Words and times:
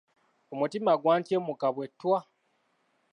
Omutima 0.53 0.91
gwantyemuka 1.01 1.67
bwe 1.75 1.85
ttwa. 1.91 2.19